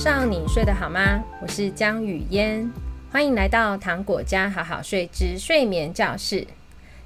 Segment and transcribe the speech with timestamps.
[0.00, 1.22] 上你睡得好吗？
[1.42, 2.72] 我是江雨嫣，
[3.12, 6.46] 欢迎来到糖果家好好睡之睡眠教室。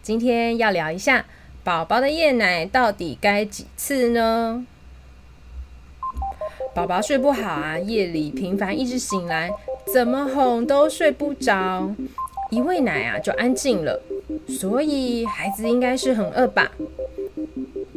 [0.00, 1.26] 今天要聊一下
[1.62, 4.64] 宝宝的夜奶到底该几次呢？
[6.74, 9.50] 宝宝睡不好啊，夜里频繁一直醒来，
[9.92, 11.94] 怎么哄都睡不着，
[12.50, 14.00] 一喂奶啊就安静了，
[14.48, 16.72] 所以孩子应该是很饿吧？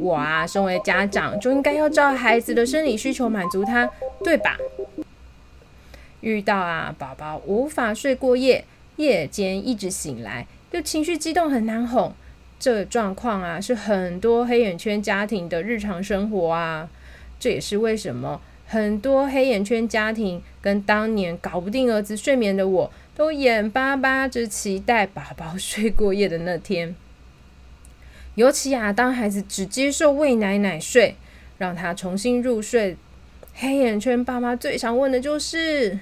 [0.02, 3.88] 我啊，身为家长就应该要照孩子的生理需求满足他，
[4.24, 4.58] 对吧？
[6.22, 8.66] 遇到啊，宝宝无法睡过夜，
[8.96, 12.12] 夜间一直醒来，又情绪激动很难哄，
[12.60, 16.90] 这状况啊，是很多黑眼圈家庭的日常生活啊。
[17.40, 26.96] 这也是为什么很多黑眼圈家庭跟当年搞不定儿子睡眠的我，都眼巴巴着期待宝宝睡过夜的那天。
[28.42, 31.16] 尤其啊，当孩子只接受喂奶奶睡，
[31.60, 32.98] 让他重新入睡，
[33.54, 36.00] 黑眼圈爸妈最常问的就是：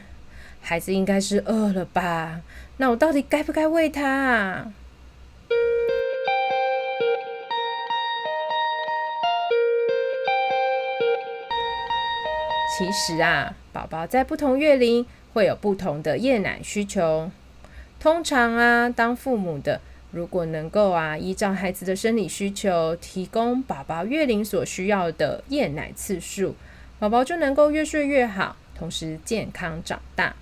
[0.61, 2.39] 孩子应该是饿了吧？
[2.77, 4.71] 那我到底该不该喂他啊？
[12.77, 17.29] 其实啊，宝宝在不同月龄会有不同的夜奶需求。
[17.99, 19.81] 通常啊，当父母的。
[20.11, 26.55] 如果能够啊，依照孩子的生理需求，提供宝宝月龄所需要的夜奶次数，
[26.97, 30.35] 宝宝就能够越睡越好，同时健康长大。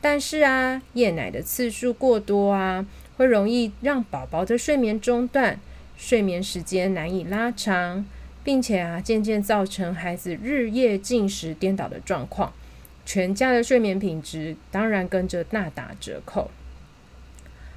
[0.00, 2.86] 但是啊，夜奶的次数过多啊，
[3.18, 5.60] 会容易让宝宝的睡眠中断，
[5.96, 8.06] 睡眠时间难以拉长，
[8.42, 12.52] 并且啊，渐渐造成孩子日夜进食颠倒的状况，
[13.04, 16.50] 全家的睡眠品质当然跟着大打折扣。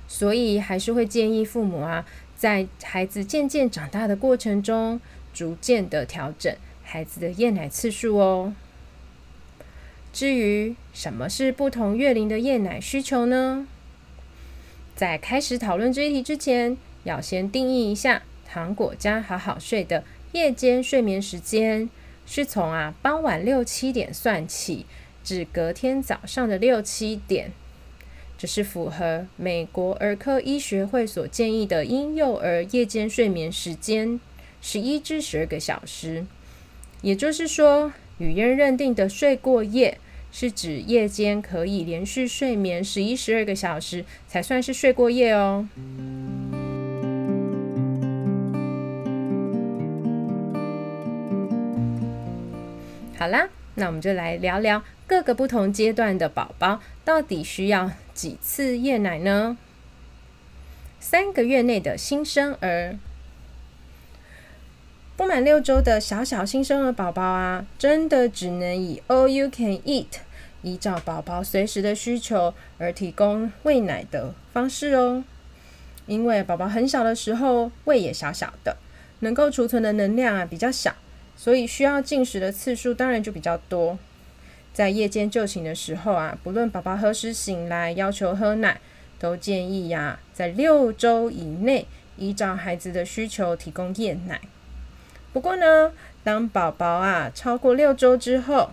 [0.07, 5.01] 所以还是会建议父母啊，在孩子渐渐长大的过程中，
[5.33, 8.53] 逐渐的调整孩子的夜奶次数哦。
[10.13, 13.67] 至于什么是不同月龄的夜奶需求呢？
[14.95, 21.89] 在开始讨论这一题之前，要先定义一下糖果家好好睡的夜间睡眠时间，
[22.25, 24.85] 是从啊傍晚六七点算起，
[25.21, 27.51] 至隔天早上的六七点。
[28.45, 34.19] 是符合美国儿科医学会所建议的婴幼儿夜间睡眠时间，
[34.61, 36.25] 十一至十二个小时。
[37.01, 39.99] 也就是说，雨嫣认定的睡过夜，
[40.31, 45.67] 是指夜间可以连续睡眠十一、十二个小时，才算是睡过夜哦。
[53.17, 59.57] 好啦，那我们就来聊聊各个不同阶段的宝宝到底需要几次夜奶呢？
[61.01, 62.97] 三个月内的新生儿，
[65.17, 70.07] 不满六周的小小新生儿宝宝啊，真的只能以 all you can eat，
[70.61, 75.25] 依照宝宝随时的需求而提供喂奶的方式哦。
[76.07, 78.77] 因为宝宝很小的时候，胃也小小的，
[79.19, 80.95] 能够储存的能量啊比较小，
[81.35, 83.99] 所以需要进食的次数当然就比较多。
[84.75, 88.81] 在夜间就寝的时候啊，不论宝宝何时醒来要求喝奶，
[89.17, 91.87] 都建议呀、啊，在六周以内
[92.17, 94.41] 依照孩子的需求提供夜奶。
[95.31, 95.93] 不过呢，
[96.25, 98.71] 当宝宝啊超过六周之后，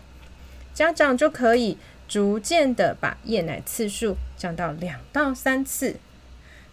[0.74, 5.94] 家长就可以逐渐的把夜奶次数降到两到三次，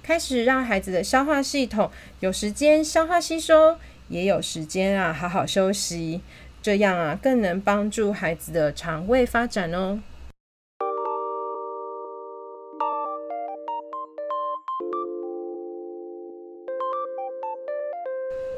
[0.02, 6.22] 开始让孩子的消化系统有时间消化吸收，也有时间啊好好休息。
[6.62, 10.02] 这样啊，更能帮助孩子的肠胃发展哦。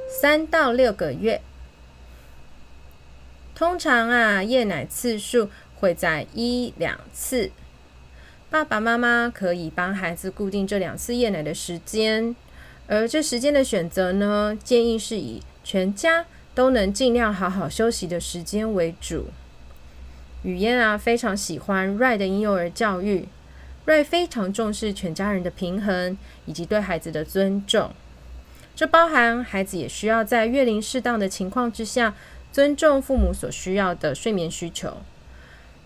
[0.09, 1.41] 三到六个月，
[3.55, 7.51] 通常啊，夜奶次数会在一两次。
[8.49, 12.35] 爸爸妈妈可以帮孩子固定这两次夜奶的时间，
[12.87, 16.25] 而这时间的选择呢，建议是以全家。
[16.53, 19.27] 都能尽量好好休息的时间为主。
[20.43, 23.27] 雨嫣啊，非常喜欢 Right 的婴幼儿教育。
[23.85, 27.91] Right 非常重视全家人的平衡以及对孩子的尊重，
[28.75, 32.13] 这包含孩子也需要在月龄适当的情况之下，
[32.51, 34.97] 尊重父母所需要的睡眠需求。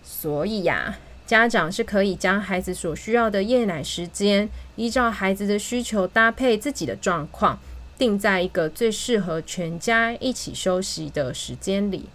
[0.02, 7.58] 所以呀，家长是可以将孩子所需要的夜奶时间，依照孩子的需求搭配自己的状况。
[7.98, 12.06] 定在一个最适合全家一起休息的时间里，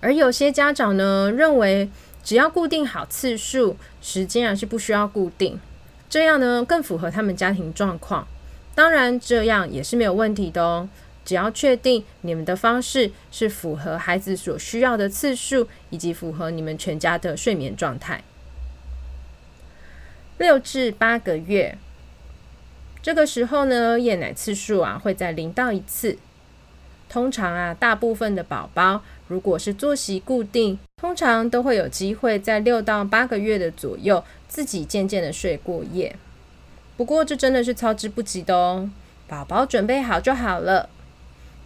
[0.00, 1.88] 而有些家长呢，认为
[2.24, 5.60] 只要固定好次数，时间啊是不需要固定，
[6.08, 8.26] 这样呢更符合他们家庭状况。
[8.74, 10.88] 当然这样也是没有问题的哦。
[11.24, 18.24] 只要确定你们的方式是符合孩子所需要的次数，以及符合你们全家的睡眠状态。
[20.38, 21.78] 六至八个月，
[23.02, 26.16] 这个时候呢，夜奶次数啊会在零到一次。
[27.08, 36.16] 通常啊，大部分的宝宝如果是作息固定，通常都会有机会在六到八个月的左右自己渐渐的睡过夜。
[36.96, 38.88] 不过这真的是操之不及的哦，
[39.26, 40.88] 宝宝准备好就好了。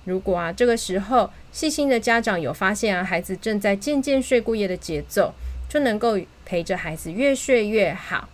[0.05, 5.35] 如果啊这个时候细心的家长有发现啊孩子正在渐渐睡过夜的节奏，
[5.69, 8.29] 就能够陪着孩子越睡越好。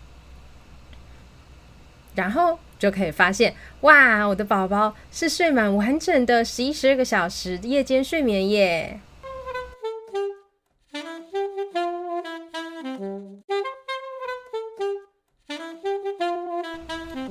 [2.15, 8.99] 然后就可以发现，哇，我的宝宝是睡满完整的十一、十二个小时夜间睡眠耶。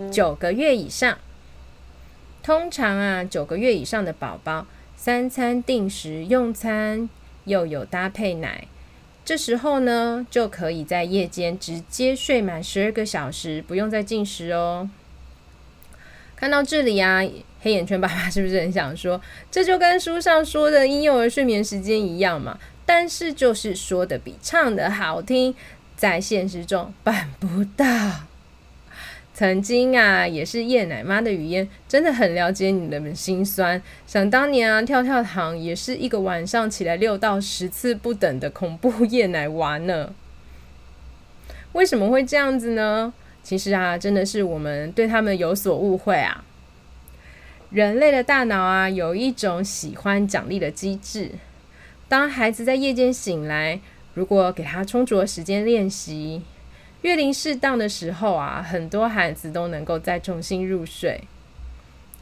[0.10, 1.18] 九个月以上，
[2.42, 4.66] 通常啊，九个月以上的宝宝，
[4.96, 7.10] 三餐定时用餐，
[7.44, 8.70] 又有搭配奶。
[9.26, 14.90] 这时候呢，就可以在夜间直接睡满十二个小时，不用再进食哦。
[16.42, 17.22] 看到这里啊，
[17.62, 19.22] 黑眼圈爸爸 是不是很想说，
[19.52, 22.58] 这就跟书上说的婴幼儿睡眠时间一样嘛？
[22.84, 25.54] 但是就是说的比唱的好听，
[25.96, 27.86] 在现实中办不到。
[29.36, 33.80] 曾经啊，也是夜奶妈的语嫣，真的很了解你们心酸。
[34.08, 40.16] 想当年啊，跳跳糖也是一个晚上起来六到十次不等的恐怖夜奶娃呢。
[41.74, 43.14] 为什么会这样子呢？
[43.44, 46.44] 其实啊，真的是我们对他们有所误会啊。
[47.70, 51.32] 人类的大脑啊，有一种喜欢奖励的机制。
[52.08, 53.80] 当孩子在夜间醒来，
[54.14, 56.42] 如果给他充足的时间练习。
[57.02, 61.22] 月龄适当的时候啊，很多孩子都能够再重新入睡。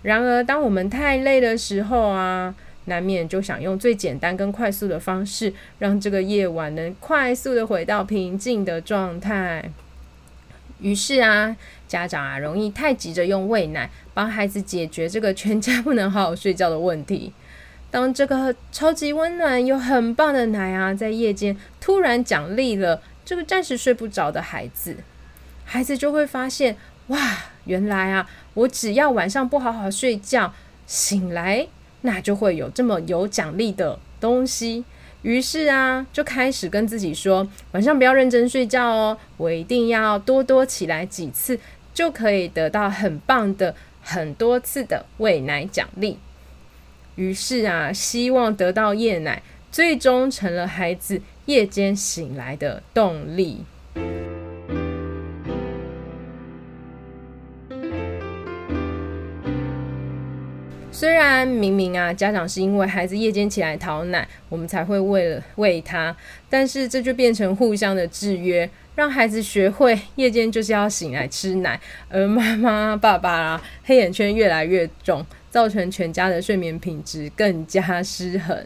[0.03, 2.55] 然而，当我们太累的时候啊，
[2.85, 9.69] 难免就想用最简单跟快速的方式，让这个夜晚能快速的回到平静的状态。
[10.79, 11.55] 于是啊，
[11.87, 17.33] 家长啊，容易太急着用喂奶帮孩子解决这个全家不能好好睡觉的问题。
[17.91, 23.01] 当这个超级温暖又很棒的奶啊，在夜间突然奖励了。
[23.25, 24.97] 这个暂时睡不着的孩子，
[25.63, 26.75] 孩子就会发现，
[27.07, 27.19] 哇，
[27.65, 30.51] 原来啊，我只要晚上不好好睡觉，
[30.87, 31.67] 醒来
[32.01, 34.83] 那就会有这么有奖励的东西。
[35.21, 41.59] 于是啊，就开始跟自己说，晚上不要认真睡觉哦，我一定要多多起来几次，
[41.93, 46.17] 就可以得到很棒的很多次的喂奶奖励。
[47.15, 51.21] 于是啊，希望得到夜奶，最终成了孩子。
[51.45, 53.63] 夜间醒来的动力。
[60.99, 66.13] 虽然明明啊，家长是因为孩子夜间起来讨奶，我们才会为了喂他，
[66.49, 71.79] 但是这就变成互相的制约，让孩子学会夜间就是要醒来吃奶，
[72.09, 78.65] 而妈妈、爸爸啊，黑眼圈越来越重，造成全家的睡眠品质更加失衡。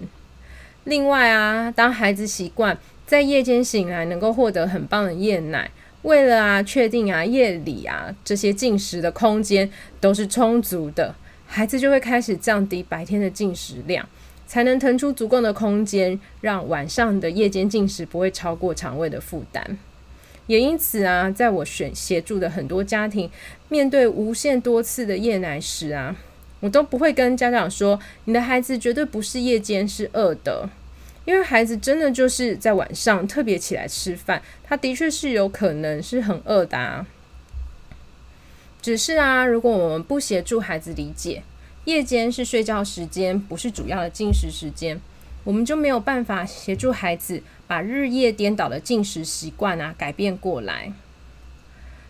[0.86, 2.76] 另外啊，当孩子习惯
[3.06, 5.70] 在夜间醒来，能够获得很棒的夜奶，
[6.02, 9.70] 为了啊确定啊夜里啊这些进食的空间
[10.02, 11.14] 都是充足的，
[11.56, 14.10] 孩子就会开始降低白天的进食量，
[14.48, 19.78] 才能腾出足够的空间，让晚上的夜间进食不会超过肠胃的负担。
[20.48, 23.30] 也因此啊，在我选协助的很多家庭
[23.70, 26.16] 面对无限多次的夜奶时啊。
[26.60, 30.68] 我都不会跟家长说，你的孩子绝对不是夜间是饿的，
[31.26, 37.06] 因为孩子真的就是在晚上特别起来吃饭，他的确是有可能是很饿的啊。
[38.84, 41.42] 只是啊，如果我们不协助孩子理解，
[41.86, 45.00] 夜间是睡觉时间，不是主要的进食时间，
[45.46, 50.92] 我们就没有办法协助孩子把日夜颠倒的进食习惯啊改变过来。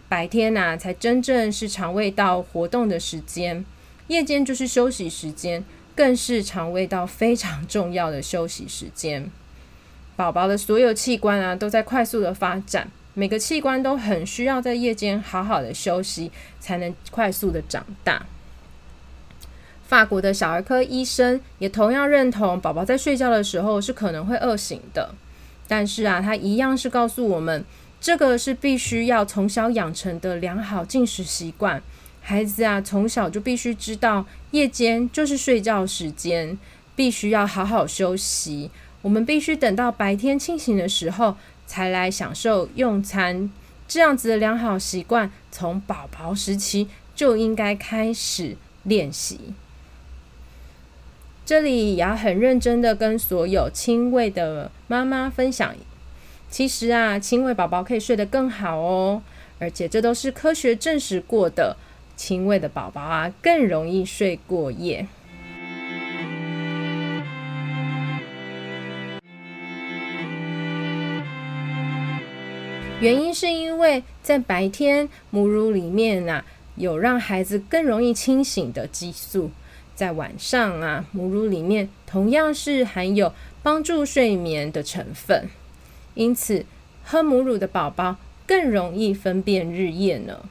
[0.10, 3.64] 白天啊，才真正是肠胃道活动的时间。
[4.08, 5.64] 夜间就是休息时间，
[5.96, 9.30] 更是肠胃道非常重要的休息时间。
[10.16, 18.26] 宝宝的所有器官啊，都在快速的发展，每个器官都很需要在夜间好好的休息，才能快速的长大。
[19.86, 25.14] 法国的小儿科医生也同样认同，宝宝在睡觉的时候是可能会饿醒的，
[25.68, 27.64] 但是啊，他一样是告诉我们，
[28.02, 31.84] 这个是必须要从小养成的良好进食习惯。
[32.22, 36.58] 孩子啊，从小就必须知道，夜间就是睡觉时间，
[36.96, 38.72] 必须要好好休息。
[39.02, 41.36] 我们必须等到白天清醒的时候，
[41.74, 43.50] 才来享受用餐。
[43.88, 49.56] 这样子的良好习惯，从宝宝时期就应该开始练习。
[51.44, 55.76] 这里也要很认真的跟所有亲喂的妈妈分享，
[56.52, 59.24] 其实啊，亲喂宝宝可以睡得更好哦，
[59.58, 61.76] 而且这都是科学证实过的，
[62.16, 65.08] 亲喂的宝宝啊更容易睡过夜。
[73.04, 76.46] 原因是因为在白天母乳里面啊，
[76.78, 79.52] 有让孩子更容易清醒的激素。
[79.94, 85.50] 在晚上啊，母乳里面同样是含有帮助睡眠的成分，
[86.14, 86.66] 因此
[87.04, 88.16] 喝母乳的宝宝
[88.48, 90.46] 更容易分辨日夜呢。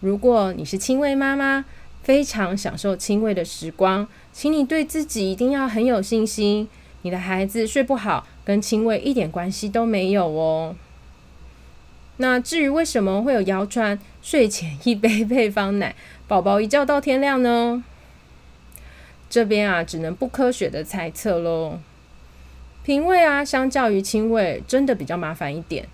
[0.00, 1.64] 如果你是亲喂妈妈，
[2.02, 6.68] 非常享受亲喂的时光，请你对自己一定要很有信心。
[7.02, 10.74] 你的孩子睡不好，跟亲喂一点关系都没有哦。
[12.16, 15.94] 那至于为什么会有谣传睡前一杯配方奶，
[16.26, 17.84] 宝宝一觉到天亮呢？
[19.28, 21.78] 这边啊，只能不科学的猜测喽。
[22.82, 25.86] 瓶喂啊，相较于亲喂，真的比较麻烦一点。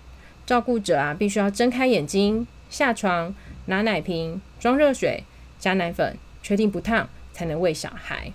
[0.47, 3.35] 照顾者啊，必须要睁开眼睛、下床、
[3.67, 5.23] 拿奶瓶、装热水、
[5.59, 8.33] 加奶粉，确定不烫，才能喂小孩。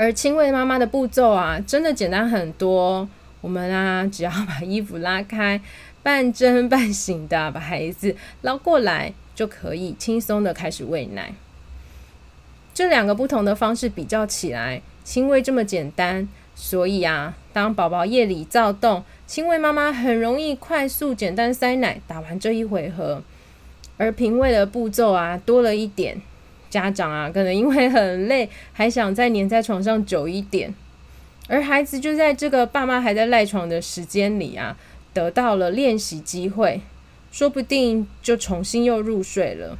[0.00, 3.06] 而亲喂妈妈的步骤啊，真的简单很多。
[3.42, 5.60] 我们啊，只要把衣服拉开。
[6.02, 11.34] 半睁半醒的把孩子捞过来，就可以轻松的开始喂奶。
[12.72, 23.22] 这两个不同的方式比较起来，亲喂这么简单，所以啊，当宝宝夜里躁动，亲喂妈妈很容易快速简单塞奶，打完这一回合。
[23.98, 26.22] 而平喂的步骤啊多了一点，
[26.70, 30.72] 家长啊可能因为很累，还想再黏在床上久一点，
[31.48, 34.76] 而孩子就在这个爸妈还在赖床的时间里啊。
[35.12, 36.82] 得到了练习机会，
[37.32, 39.76] 说不定就重新又入睡了。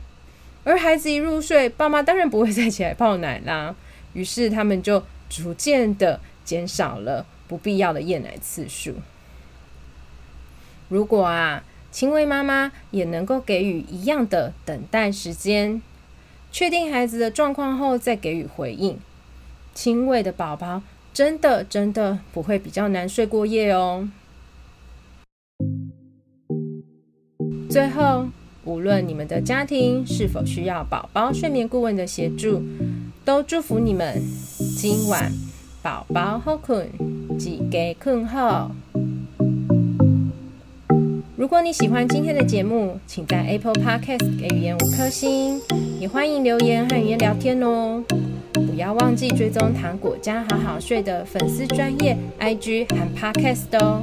[0.64, 3.76] 而孩子一入睡，爸妈当然不会再起来泡奶啦。
[4.12, 8.96] 于是他们就逐渐的减少了不必要的夜奶次数。
[10.88, 15.80] 如果啊，亲喂妈妈也能够给予一样的等待时间，
[16.52, 18.98] 确定孩子的状况后再给予回应，
[19.72, 24.08] 亲喂的宝宝真的真的不会比较难睡过夜哦。
[27.70, 28.26] 最后，
[28.64, 32.60] 无论你们的家庭是否需要宝宝睡眠顾问的协助，
[33.24, 34.20] 都祝福你们
[34.76, 35.32] 今晚
[35.80, 36.90] 宝宝好困，
[37.38, 38.70] 几给困后。
[41.40, 45.58] 如果你喜欢今天的节目，请在 Apple Podcast 给语言五颗星，
[45.98, 48.04] 也欢迎留言和语言聊天哦。
[48.52, 54.02] 不要忘记追踪糖果家好好睡的粉丝专业 IG 和 Podcast 哦。